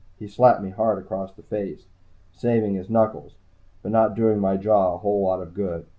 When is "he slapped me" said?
0.17-0.71